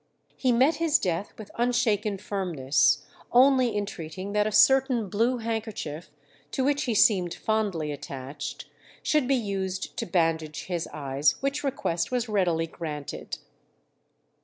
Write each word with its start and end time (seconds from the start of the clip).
He 0.35 0.51
met 0.51 0.77
his 0.77 0.97
death 0.97 1.31
with 1.37 1.51
unshaken 1.59 2.17
firmness, 2.17 3.05
only 3.31 3.77
entreating 3.77 4.31
that 4.31 4.47
a 4.47 4.51
certain 4.51 5.09
blue 5.09 5.37
handkerchief, 5.37 6.09
to 6.49 6.63
which 6.63 6.85
he 6.85 6.95
seemed 6.95 7.35
fondly 7.35 7.91
attached, 7.91 8.65
should 9.03 9.27
be 9.27 9.35
used 9.35 9.95
to 9.97 10.07
bandage 10.07 10.63
his 10.63 10.87
eyes, 10.91 11.33
which 11.43 11.63
request 11.63 12.09
was 12.09 12.27
readily 12.27 12.65
granted. 12.65 13.37